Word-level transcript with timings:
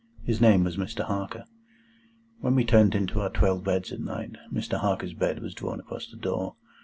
His 0.23 0.41
name 0.41 0.63
was 0.63 0.77
Mr. 0.77 1.03
Harker. 1.05 1.45
When 2.39 2.55
we 2.55 2.65
turned 2.65 2.95
into 2.95 3.21
our 3.21 3.29
twelve 3.29 3.63
beds 3.63 3.91
at 3.91 3.99
night, 3.99 4.35
Mr. 4.51 4.79
Harker's 4.79 5.13
bed 5.13 5.37
was 5.43 5.53
drawn 5.53 5.79
across 5.79 6.07
the 6.07 6.17
door. 6.17 6.55